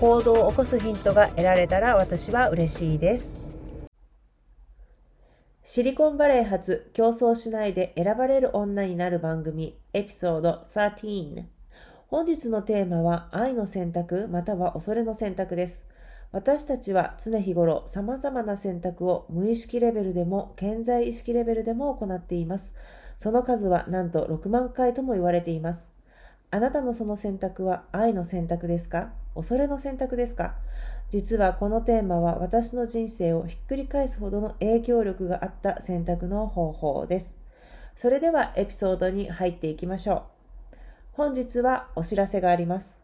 [0.00, 3.36] 行動を起こすヒントが得られたら私は嬉しいです。
[5.62, 11.44] シリコンバレー発競争しないで選ばれる女になる番組エピソード13
[12.08, 15.84] 本日のテーマは愛の選択または恐れの選択です。
[16.32, 22.74] 私たちは常日頃様々な選択を無意識レベルでも健在意識レベルでも行っています。
[23.16, 25.93] その数はなんと6万回とも言われています。
[26.54, 29.10] あなたのその選択は愛の選択ですか？
[29.34, 30.54] 恐れの選択ですか？
[31.10, 37.34] 実はこのテーマは私の人生をひっくり返すほどの影響力があった選択の方法です。
[37.96, 40.76] それではエピソードに入っていきましょう。
[41.10, 42.94] 本日はお知らせがあります。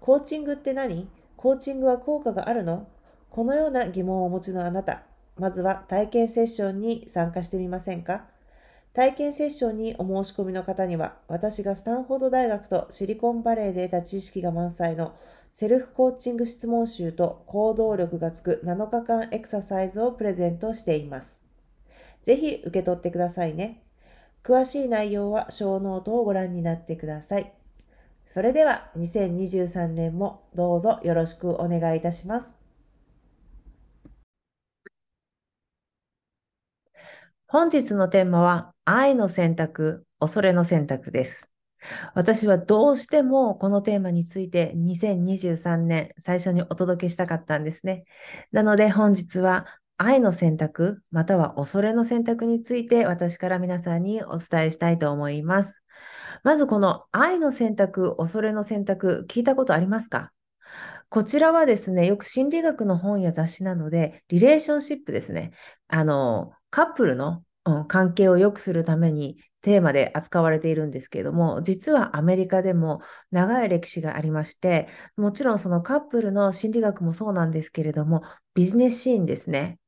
[0.00, 1.08] コーチングって何？
[1.36, 2.86] コーチングは効果があるの？
[3.30, 5.02] このような疑問をお持ちのあなた、
[5.36, 8.26] まずは体験セッションに参加してみませんか？
[8.94, 15.14] 体験セッションにお申し込みの方には、私がスタンフォード大学とシリコンバレーで得た知識が満載の
[15.54, 21.40] セルフコーチング質問集と行動力がつく7日間エクササイズをプレゼントしています。
[22.24, 23.82] ぜひ受け取ってくださいね。
[24.44, 27.52] 詳しい内容はショーノートをご覧になってください。
[28.28, 32.56] それでは2023年もどうぞよろしくお願いいたします。
[37.46, 41.50] 本日のテーマは愛の選択、恐れの選択です。
[42.14, 48.04] 私はどうしてもこのテーマについて2023年最初にお届けしたかったんですね。
[48.52, 49.66] なので本日は
[49.98, 55.82] 愛の選択または恐れの選択について私から皆さんにお伝えしたいと思います。
[56.44, 60.32] まずこの愛の選択、恐れの選択聞いたことありますか？
[61.08, 65.52] こちらはですね、よく心理学の本や雑誌なので、リレーションシップですね。
[65.88, 73.00] あの、カップルの、うん、関係を良くするためにテーマで扱われているんですけれども、実はアメリカでも
[73.30, 78.22] 長い歴史がありまして、もちろんそのカップルの心理学もそうなんですけれども、
[78.54, 79.78] ビジネスシーンですね。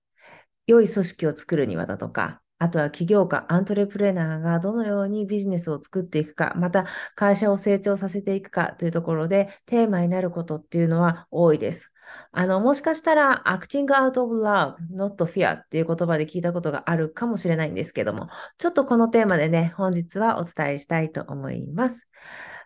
[0.67, 6.87] 良い組織を作るにはだとか、あとは起業家、アントレプレーナーがどのようにビジネスを作っていくか、また
[7.17, 11.91] 会社を成長させていくかというところでテーマになることっていうのは多いです。
[12.33, 22.09] あの、もしかしたら、acting out of love, not fear っていう言葉で聞いたことがあるかもしれないんですけども、ちょっとこのテーマでね、本日はお伝えしたいと思います。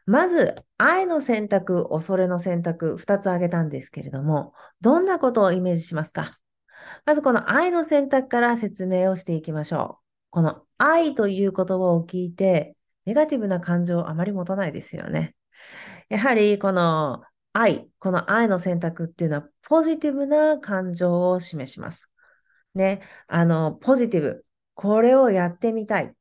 [0.07, 6.39] まず、愛の選択、恐れの選択、2つ挙げたんですけれども、どんなことをイメージしますか？
[7.05, 10.05] まずこの愛の選択から説明をしていきましょう。
[10.31, 15.35] この愛という言葉を聞いて、ネガティブな感情をあまり持たないですよね。
[16.09, 17.23] やはりこの
[17.59, 22.11] 愛、この愛の選択っていうのはポジティブな感情を示します。
[22.75, 24.45] ね、あの、ポジティブ。
[24.75, 26.15] これをやってみたい。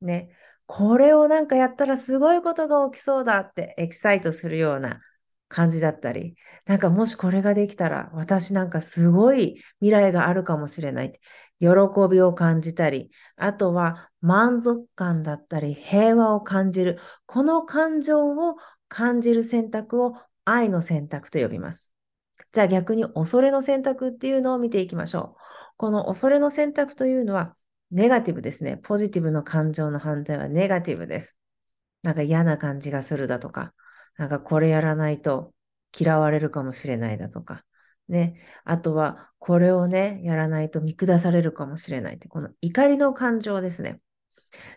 [0.00, 0.30] ね、
[0.66, 5.00] これをなんかやったらすごいことが起きそうだってエキサイトするような
[5.48, 6.34] 感じだったり、
[6.66, 11.20] なんかもしこれができたら私なんかすごい未来があるかもしれないって。
[11.60, 11.68] 喜
[12.10, 16.98] びを感じたり、あとは満足感だったり平和を感じる。
[17.26, 18.56] この感情を
[18.88, 21.92] 感じる選択を愛の選択と呼びます。
[22.52, 25.40] じゃあ逆に恐れの選択っていうのを見ていきましょう。
[25.76, 27.56] この恐れの選択というのは
[27.90, 28.78] ネガティブですね。
[28.82, 31.38] ポジティブの感情の反対はネガティブです。
[32.02, 33.72] なんか嫌な感じがするだとか、
[34.16, 35.52] なんかこれやらないと
[35.98, 37.64] 嫌われるかもしれないだとか、
[38.08, 38.40] ね。
[38.64, 44.00] あとは、これをね、やらないと見下されるかもしれないって、この怒りの感情ですね。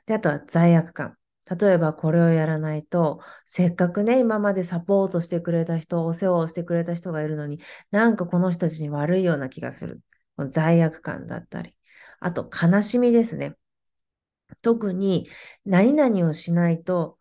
[0.05, 1.17] で、あとは罪悪感。
[1.49, 7.59] 例えばこれをやらないと、せっかくね、今までサポートしてくれた人、お世話をしてくれた人がいるのに、
[7.91, 10.01] なんかこの人たちに悪いような気がする。
[10.51, 11.75] 罪悪感だったり。
[12.19, 13.55] あと、悲しみですね。
[14.61, 15.29] 特に、
[15.65, 17.19] 何々をしないと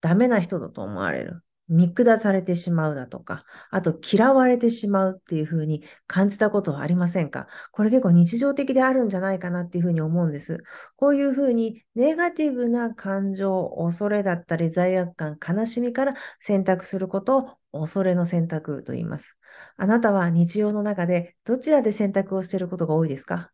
[0.00, 1.42] ダメな人だと思われる。
[1.68, 7.48] 見下されてしまうだとか、あと嫌われてしまうっていうふうに感じたことはありませんか？
[7.72, 10.62] これ結構日常的であるんじゃないかなっていうふうに思うんです。
[10.96, 19.36] こういうふうにネガティブな感情、恐れだったり罪悪感、悲しみから選択することを恐れの選択と言います。
[19.76, 23.50] あなたは日常の中でどちらで選択をしていることが多いですか？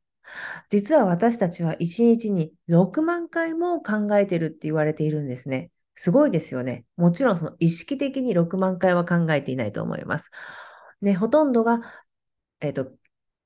[0.71, 5.72] 実は私たちは1日に6万回も考えているって言われているんですね。
[5.95, 6.85] すごいですよね。
[6.97, 10.31] もちろんその意識的に6万回は考えていないと思います。
[11.01, 11.81] ね、ほとんどが、
[12.61, 12.93] えっ、ー、と、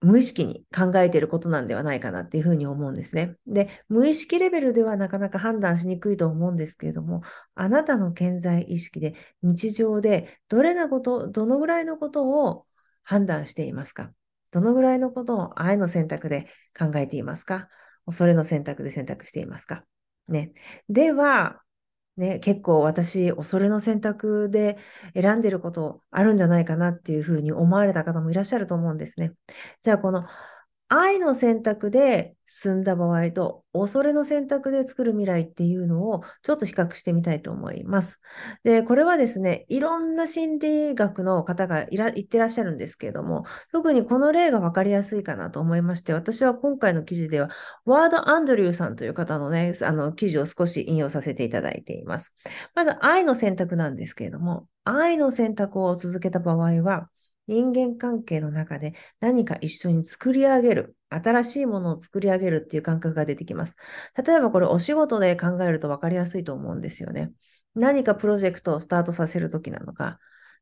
[0.02, 3.36] 無意識に考えていることなんではないかなっていうふうに思うんですね。
[3.46, 7.22] で、無意識レベルではなかなか判断しにくいと思うんですけれども、
[7.54, 12.66] あなたの健在意識で日常でどれなこと、どのぐらいのことを
[13.02, 14.12] 判断していますか？
[14.50, 16.46] どのぐらいのことを愛の選択で
[16.78, 17.68] 考えていますか？
[18.04, 19.84] 恐れの選択で選択していますか？
[20.28, 20.52] ね。
[20.90, 21.62] では、
[22.16, 24.78] ね、結構私、恐れの選択で
[25.14, 29.34] 選んでることあるんじゃないかなっていうふうに思われた方もいらっしゃると思うんですね。
[29.82, 30.26] じゃあ、この
[30.88, 38.20] 愛の選択で進んだ場合と、恐れの選択で作る未来っていうのをちょっと比較してみたいと思います。
[38.62, 47.50] で、これはですね、いろんな心理学の方がいら言ってらっしゃるんですけれども、特にこの例が分かりやすいかなと思いまして、私は今回の記事では、
[47.84, 52.32] ワード・アンドリューさんという方のね、あの記事を少し引用させていただいています。
[52.76, 57.08] まず、愛の選択なんですけれども、愛の選択を続けた場合は、
[57.46, 63.76] 人間関係の中で何か一緒に作り上げる、新しいものを作り上げるっていう感覚が出てきます。
[64.24, 67.32] 例えばこれお仕事で考えると分かりやすいと思うんですよね。
[67.74, 70.18] 何かプロジェクトをスタートさせるときなのか、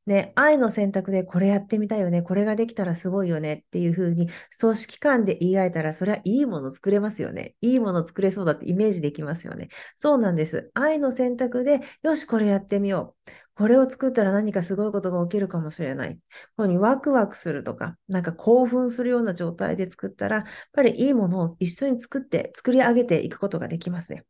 [0.06, 4.28] ね、愛の選択でこれやってみたいよね、これができたらすごいよねっていうふうに
[4.58, 7.54] 組織間で言い合えたら、それはいいもの作れますよね。
[7.62, 9.68] いいもの作れそうだってイメージできますよね。
[9.96, 10.70] そうなんです。
[10.74, 13.30] 愛の選択で、よし、これやってみよう。
[13.56, 16.18] これを作ったら何かすごいことが起きるかもしれない。
[16.56, 24.24] こうにワクワクするとか、なんか興奮するような状態で作ったら、やっぱりいいものを一緒に作って、作り上げていくことができますね。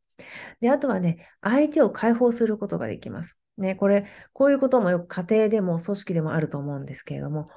[0.60, 3.38] で、あとはね、相手を解放することができます。
[3.58, 7.48] ね、これ、こういうこともよく家庭でも組織でもあると思うんですけれども、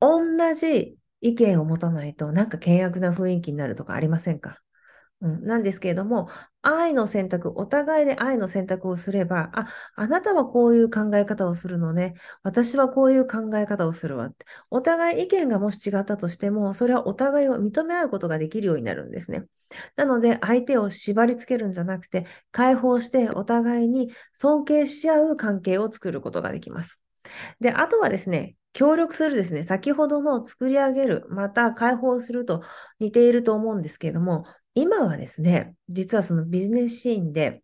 [0.00, 4.60] 同じ意見を持たないと、なんか険悪な雰囲気になるとかありませんか？
[5.22, 6.28] うん、なんですけれども、
[6.60, 14.44] 愛の選択、お互いで愛の選択をすれば、あ、あなたはこういう考え方をするのね、私はこういう考え方をするわって。
[14.70, 19.44] お互い意見がもし違ったとしても、それはお互いを認め合うことができるようになるんですね。
[19.96, 27.00] なので、相手を縛り付けるんじゃなくて、解放してお互いに尊敬し合う関係を作ることができます。
[27.60, 32.62] で、あとはですね、協力するですね、先ほどの作り上げる、また解放すると
[33.00, 34.44] 似ていると思うんですけれども、
[34.76, 37.62] 今はですね、実はそのビジネスシーンで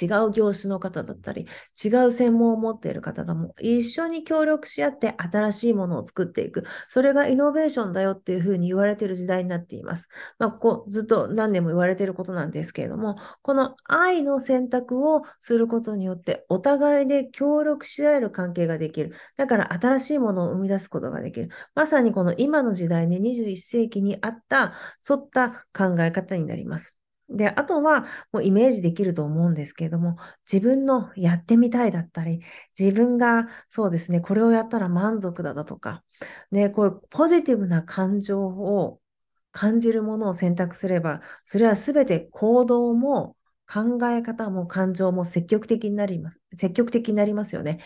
[0.00, 1.46] 違う業種の方だったり、
[1.82, 6.64] 違う専門を持っている方とも一緒に協力し合って新しいものを作っていく。
[6.88, 10.08] それがイノベーションだよっていうふうに言われている時代になっています。
[10.38, 19.12] まあ、こうずっと何年も言われていることなんですけれども、この愛の選択をすることによってお互いで協力し合える関係ができる。
[19.36, 21.50] だから新しいものを生み出すことができる。
[21.74, 24.74] まさにこの今の時代に21世紀にあった、
[25.08, 27.03] 沿った考え方になります。
[27.36, 30.16] で、あとは、もうイメージできると思うんですけれども、
[30.50, 32.40] 自分のやってみたいだったり、
[32.78, 36.04] 自分がそうですね、これをやったら満足だだとか、
[36.50, 39.00] ね、こういうポジティブな感情を
[39.52, 43.36] 感じるものを選択すれば、それはすべて行動も
[43.66, 46.40] 考え方も感情も積極的になります。
[46.56, 47.80] 積極的になりますよね。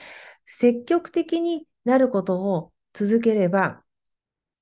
[0.47, 3.83] 積極的になることを続ければ、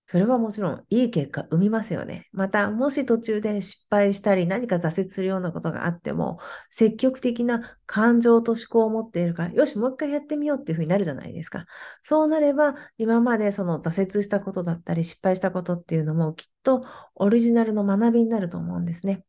[0.09, 2.29] それはもちろんいい結果生みますよね。
[2.33, 6.39] また、もし途中で失敗したり何か挫折するようなことがあっても、
[6.71, 11.67] 積極的な感情と思考を持っているから、よし、もう一回やってみようっていうふうになるじゃないですか。
[12.05, 16.83] そうなれば、今までその挫折したことだったり、失敗したことっていうのもきっと
[17.17, 19.25] オリジナルの学びになると思うんですね。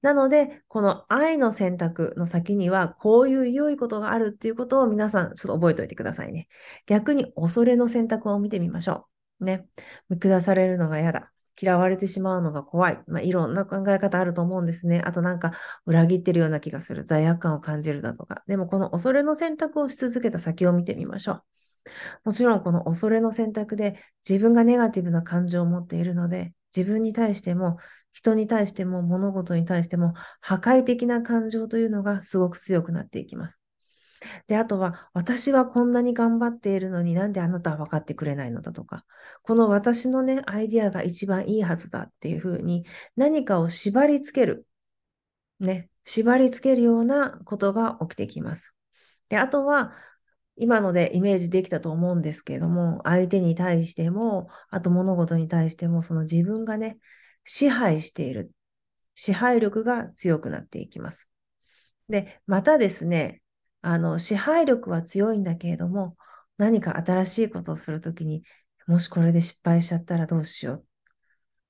[0.00, 6.48] なので、この愛の選択の先には、こういう良いことがあるっていうことを皆さんちょっと覚えておいてくださいね。
[6.86, 9.21] 逆に恐れの選択を見てみましょう。
[9.42, 9.66] ね、
[10.08, 11.32] 見下されるのが嫌だ。
[11.60, 13.02] 嫌われてしまうのが怖い。
[13.06, 15.02] まあ、いろんな考え方あると思うんですね。
[15.04, 15.52] あとなんか
[15.84, 17.04] 裏切ってるような気がする。
[17.04, 18.42] 罪悪感を感じるだとか。
[18.46, 21.42] でもこの恐れの選択をし続けた先を見てみましょう。
[22.24, 23.96] もちろんこの恐れの選択で
[24.28, 27.76] 自分がネガティブな感情を持っているので、自分に対しても、
[28.12, 33.61] 人に対しても、物事に対しても、破壊的な感情というのがすごく強くなっていきます。
[34.46, 39.04] で、あとは、私はこんなに頑張っているのになんであなたは分かってくれないのだとか、
[39.42, 42.84] この私のね、アイディアが一番いいはずだっていうふうに、
[43.16, 44.66] 何かを縛り付ける。
[45.60, 48.74] ね、縛り付けるようなことが起きてきます。
[49.28, 49.92] で、あとは、
[50.56, 56.98] 今のでイメージできたと思うんですけれども、相手に対しても、あと物事に対しても、その自分がね、
[57.44, 58.52] 支配している。
[59.14, 61.28] 支配力が強くなっていきます。
[62.08, 63.41] で、またですね、
[63.82, 66.16] あの、支配力は強いんだけれども、
[66.56, 68.44] 何か新しいことをするときに、
[68.86, 70.84] もしこれで失敗しちゃったらどうしよ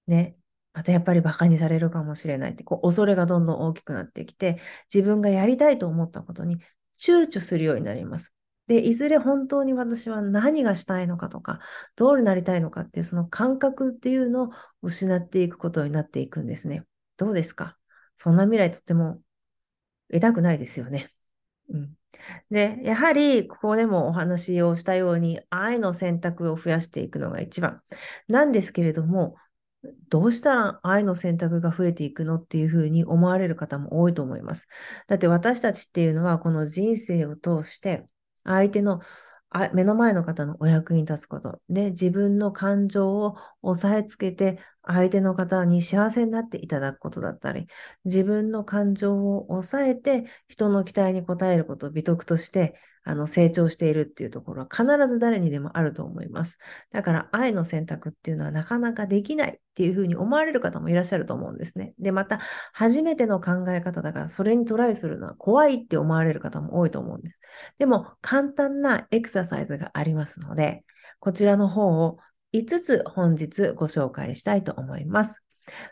[0.07, 0.11] う。
[0.11, 0.37] ね。
[0.75, 4.59] またやっぱり馬鹿にされるかもしれないって、こう恐れがどんどん大きくなってきて、
[4.93, 6.59] 自分がやりたいと思ったことに
[6.99, 8.33] 躊躇するようになります。
[8.69, 11.61] で、いずれ本当に私は何がしたいのかとか、
[11.95, 14.51] どうなりたいのかっていうその感覚っていうのを
[14.83, 16.85] 失っていくことになっていくんですね。
[17.17, 17.77] どうですか？
[18.17, 19.21] そんな未来とっても
[20.11, 21.11] 得たくないですよね。
[21.69, 21.97] うん。
[22.51, 27.83] で、やはり、ここでもお話をしたように、愛の選択を増やしていくのが一番
[28.29, 29.37] なんですけれども、
[30.09, 34.69] どうしたら愛の選択が増えていくのっていうふうに思われる方も多いと思います。
[35.09, 38.05] だって私たちっていうのは、この人生を通して、
[38.45, 39.01] 相手の
[39.75, 41.61] 目の前の方のお役に立つこと。
[41.69, 47.67] で、自分の感情を押さえつけて、相手の方に幸せになっていただくことだったり、
[48.05, 52.75] 自分の感情を抑えて、人の期待に応えることを美徳として、
[53.05, 56.59] あの、成長しているっていうところは必ず誰にでもあると思います。
[56.93, 61.95] だから愛の選択っていうのはなかなかできないっていうふうに思われる方もいらっしゃると思うんですね。
[61.99, 62.39] で、また、
[62.73, 67.39] 初めての考え方だから、それにトライするのは怖いって思われる方も多いと思うんです。
[67.79, 70.85] でも、簡単なエクササイズがありますので、
[71.19, 72.19] こちらの方を
[72.53, 75.43] 5つ本日ご紹介したいと思います。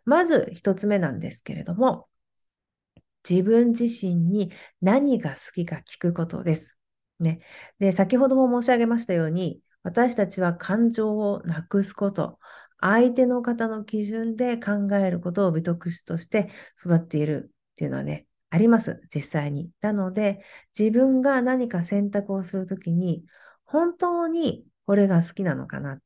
[0.05, 2.09] まず1つ目なんですけれども、
[3.29, 4.51] 自分自身に
[4.81, 6.79] 何が好きか聞くことです。
[7.19, 7.41] ね。
[7.79, 12.39] で、先ほども申し上げましたように、私たちは感情をなくすこと、
[12.81, 19.71] 相手の方の基準で考えることを美徳師として育っているっていうのはね、あります、実際に。
[19.81, 20.43] なので、
[20.79, 23.25] 自分が何か選択をするときに、
[23.65, 26.01] 本当にこれが好きなのかな。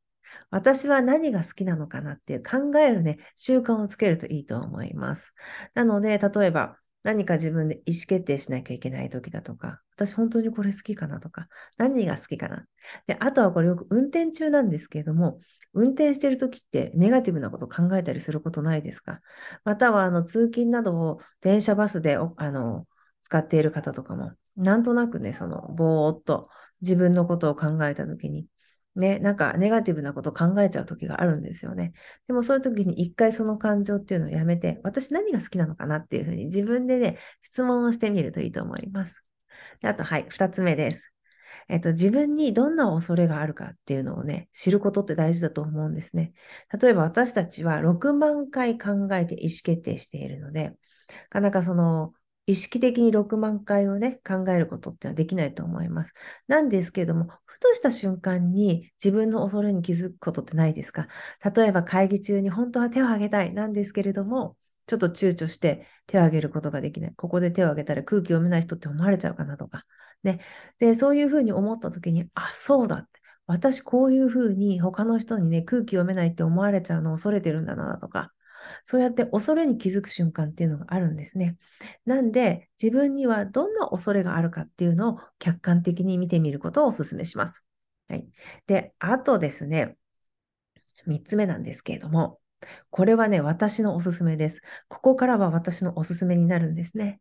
[0.50, 5.33] 私は何が好きなのかなっていう考えるね、習慣をつけるといいと思います。
[5.75, 12.64] なので、例えば、何か自分で意思決定しなきゃいけない時だとか、私本当にこれ好きかなとか、何が好きかな。
[13.07, 15.38] で、あとはこれよく運転中なんですけれども、
[15.75, 19.21] 運転してる時ってネガティブなこと考えたりすることないですか？
[19.64, 22.87] または、あの、通勤などを電車バスで、あの、
[23.21, 26.49] 使っている方とかも、なんとなくね、その、ぼーっと
[26.81, 28.47] 自分のことを考えた時に、
[28.97, 31.93] ね、なんかネガティブなことを考えちゃう時があるんですよね。
[32.29, 39.25] でもそういう時に一回その感情っていうのをやめて、私何が好きなのかなっていうふうに自分でね、質問をしてみるといいと思います。
[39.81, 41.13] であと、はい、二つ目です。
[41.69, 46.33] えっと、自分にどんな恐れがあるかっていうのをね、知ることって大事だと思うんですね。
[46.81, 50.77] 例えば私たちは6万回考えて意思決定しているので、な
[51.31, 52.13] かなかその
[52.47, 56.13] 意識的に6万回をね、考えることってはできないと思います。
[56.47, 61.08] なんですけれども、ふとした瞬間に自分の恐れに気づくことってないですか？
[61.54, 64.56] 例えば会議中に本当は手を挙げたいなんですけれども、
[64.87, 67.14] ちょっと躊躇して手を挙げることができない。
[67.16, 69.87] ここで手を挙げたら空気読めない人って思われちゃうかなとか。
[70.23, 70.40] ね。
[70.78, 73.20] で、そういうふうに思った時に、あ、そうだって。
[73.46, 78.34] 私こういうふうに他の人にね、空気読めないって思われちゃうのを恐れてるんだなとか。
[78.85, 81.56] そうやって恐れに気づく瞬間っていうのがあるんですね。
[82.06, 87.64] なんで、自分にはどんな恐れがあるかっていうのを客観的に見てみることをお勧めします。
[88.09, 88.26] はい。
[88.66, 89.97] で、あとですね、
[91.06, 92.40] 3つ目なんですけれども、
[92.90, 94.62] これはね、私のおすすめです。
[94.88, 97.21] ここからは私のおすすめになるんですね。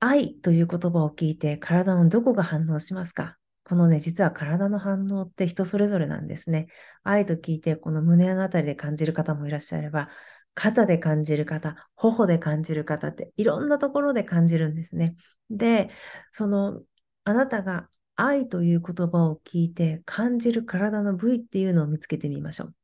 [0.00, 3.36] 愛という言葉を聞いて体のどこが反応しますか？
[3.68, 6.68] このね、実は体の反応って人それぞれなんですね。
[7.02, 10.08] 愛と聞いて、この胸のあたりで感じる方もいらっしゃれば、
[10.54, 15.16] 肩で感じる方、頬で感じる方っていろんなところで感じるんですね。
[15.50, 15.88] で、
[16.32, 16.82] その、
[17.24, 22.74] あなたが愛という言葉を聞いて感じる体の部位っていうのを見つけてみましょう。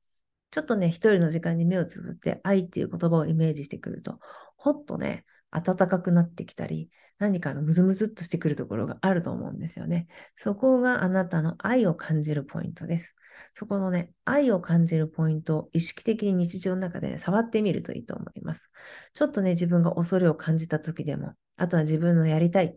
[0.51, 4.21] ちょっとね、一人の時間に目をつぶって愛っていう言葉をイメージしてくると、
[4.57, 10.07] ほっとね、暖かくなってきたり、何かのムズムズっとしてくるところがあると思うんですよね。
[10.37, 13.15] そこがあなたの愛を感じるポイントです。
[13.55, 18.71] そこのね、愛を感じるポイントを意識的に日常の中で、ね、触ってみるといいと思います。
[19.13, 22.77] ちょっとね、自分が恐れを感じた時でも、あとは自分のやりたい、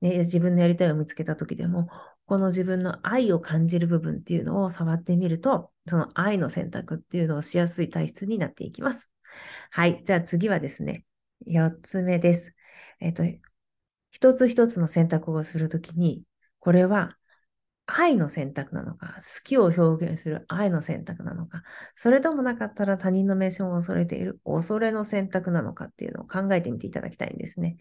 [0.00, 1.88] ね、自分のやりたいを見つけた時でも、
[2.26, 9.10] この自分の愛を感じる部分っていうのを触ってみると、その愛の選択っていうのをしやすい体質になっていきます。
[9.70, 10.02] はい。
[10.04, 11.04] じゃあ次はですね、
[11.46, 12.54] 4つ目です。
[13.00, 13.24] えっ、と、
[14.14, 16.22] 一つ一つの選択をするときに、
[16.60, 17.16] これは
[17.84, 21.64] 愛の選択なのか、好きを表現する愛の選択なのか、
[21.96, 27.76] それともなかったら他人の目線を恐れている恐れの選択なのかっていうのを考えてみていただきたいんですね。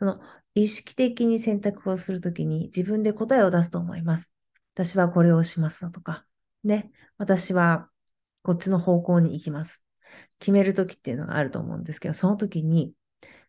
[0.00, 0.18] その
[0.56, 4.28] 意識的に選択をするときに自分で答えを出すと思います。
[4.74, 6.26] 私はこれをしますだとか、
[6.64, 7.88] ね、私は
[8.42, 9.84] こっちの方向に行きます。
[10.40, 12.92] 決めるときっていうのがあると思うんですけど、その時に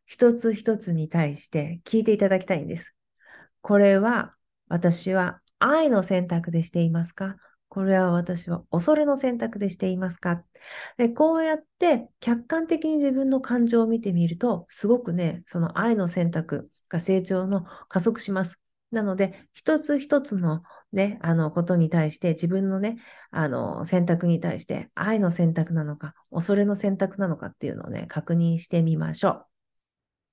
[0.08, 2.96] 一つ一つに対して聞いていただきたいんです。
[3.62, 4.34] これは
[4.70, 7.36] 私は愛の選択でしていますか？
[7.70, 10.42] これは私は恐れの選択でしていますか？
[10.98, 18.60] でこうやって客観的に自分の感情を見てみると、すごくね、その愛の選択が成長の加速します。
[18.92, 20.62] なので、一つ一つの
[20.94, 22.96] ね、あのことに対して、自分のね、
[23.32, 29.46] あの選択に対して、愛の選択なのか、恐れの選択なのかっていうのをね、確認してみましょう。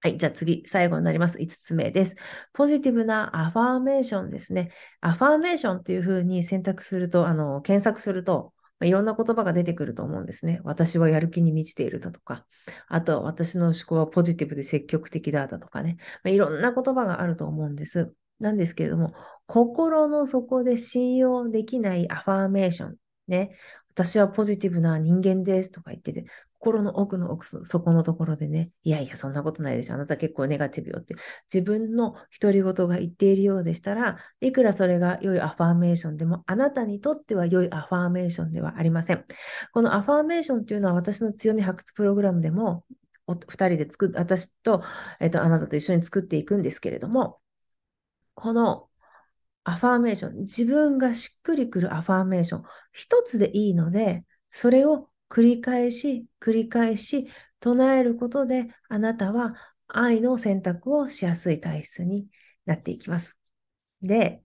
[0.05, 0.19] はい。
[0.19, 1.39] じゃあ次、最後になります。
[1.39, 2.17] 5つ目です。
[2.53, 4.71] ポジティブなアファーメーションですね。
[5.01, 10.61] アファーメーションっていうふうに選択すると、あの、検索すると、いろんな言葉が出てくると思うんですね。
[10.63, 12.45] 私はやる気に満ちているだとか、
[12.89, 15.97] あとは私の思考はポジティブで積極的だだとかね。
[16.27, 18.13] いろんな言葉があると思うんです。
[18.41, 19.15] なんですけれども、
[19.47, 22.97] 心の底で信用できないアファーメーション。
[23.27, 23.57] ね。
[23.95, 26.27] 私はポジティブな人間ですとか言ってて、
[26.59, 29.95] 心の奥の奥底のところでね、いやいや、そんなことないでしょ。
[29.95, 31.15] あなた結構ネガティブよって、
[31.53, 39.25] 自分の独り言が言っているようでしたら、いくらそれが良いアファーメーションでも、あなたにとっては良いアファーメーションではありません。
[39.73, 42.85] このアファーメーションっていうのは私の強み発掘プログラムでも、
[43.29, 44.83] 2人で作っ、私と、
[45.21, 47.39] えっと、あなたと一緒に作っていくんですけれども、
[48.35, 48.89] この
[49.65, 57.29] アファーメーション、自分がしっくりくるアファーメーション、一つでいいので、それを繰り返し、繰り返し
[57.61, 59.55] 唱えることで、あなたは
[59.89, 62.29] 愛の選択をしやすい体質に
[62.67, 63.37] なっていきます。
[64.03, 64.44] で、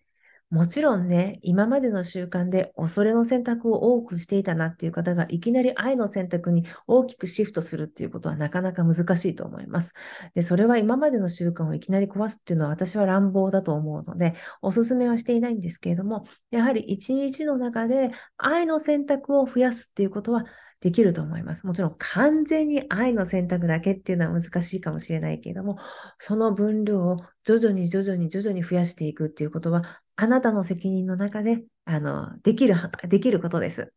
[0.50, 9.94] もちろんね、今までの習慣で恐れの選択を多くしていたなっていう方が、いきなり愛の選択に大きくシフトするっていうことはなかなか難しいと思います。
[10.34, 14.34] で、それは今までの習慣をいきなり壊すっていうのは私は乱暴だと思うので、
[14.64, 20.46] お勧めはしていないんですけれども、やはり一日の中で愛の選択を増やすっていうことは
[20.82, 21.66] できると思います。
[21.66, 25.78] もちろん完全に愛の選択だけっていうのは難しいかもしれないけれども、
[26.20, 32.76] その分量を徐々に徐々に徐々に増やしていくっていうことは、あなたの責任の中で、あの、できる、
[33.08, 33.94] できることです。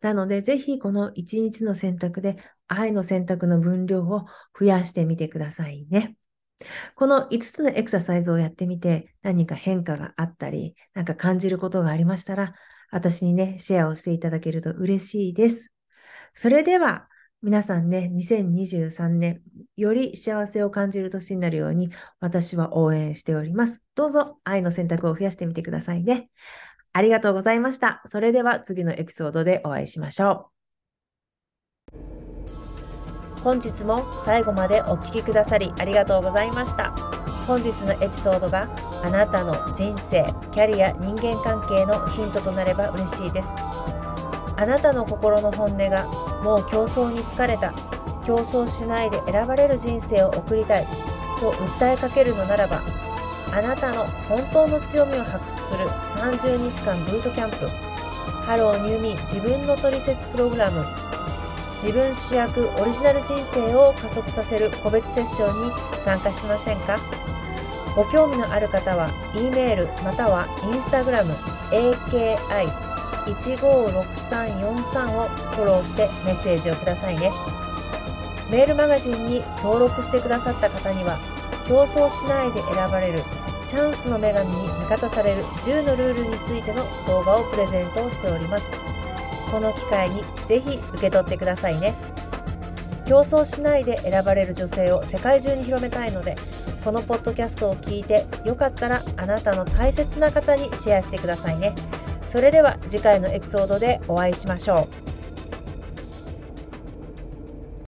[0.00, 2.36] なので、ぜひこの一日の選択で
[2.68, 4.26] 愛の選択の分量を
[4.58, 6.16] 増やしてみてくださいね。
[6.94, 12.54] この5つのエクササイズをやってみて何か変化があったり、なんか感じることがありましたら、
[12.90, 15.71] 私にね、シェアをしていただけると嬉しいです。
[16.34, 17.08] それでは、
[17.42, 19.42] 皆さんね、2023年、
[19.76, 21.90] より幸せを感じる年になるように、
[22.20, 23.82] 私は応援しております。
[23.94, 26.30] どうぞ愛の選択を増やしてみてくださいね。
[26.92, 28.02] ありがとうございました。
[28.06, 30.52] それでは次のエピソードでお会いしましょう。
[33.42, 36.92] 本日も最後までお聴きくださりありがとうございました。
[37.46, 38.68] 本日のエピソードが
[39.02, 43.71] あなたの人生、キャリア、人間関係のヒントとなれば嬉しいです。
[44.62, 46.06] あなたの心の本音が
[46.44, 47.74] もう競争に疲れた。
[48.24, 50.86] 競争しないで選ばれる人生を送りたい。
[51.40, 52.80] と訴えかけるのならば
[53.52, 57.66] あなたの本当の強みを発掘する30日間ブートキャンプ。
[58.46, 60.86] Hello New Me 自分のトリセツプログラム。
[61.74, 65.72] 自分主役オリジナル人生を加速させる個別セッションに
[66.04, 66.98] 参加しませんか？
[67.96, 71.34] ご興味のある方は E メールまたは Instagram
[71.72, 72.91] AKI
[73.26, 77.30] 156343をフォローしてメッセージをくださいね。
[78.50, 81.18] メールマガジンに登録してくださった方には
[81.66, 83.20] 競争しないで選ばれる
[83.66, 88.70] チャンスの女神に味方される10のルールについての動画をプレゼントをしております。
[89.50, 91.94] この機会にぜひ受け取ってくださいね。
[93.06, 96.36] 競争しないで選ばれる女性を世界中に広めたいので
[96.84, 101.74] このポッドキャストを聞いてよかったらあなたの大切な方にシェアしてくださいね。
[102.32, 105.21] それでは次回のエピソードでお会いしましょう。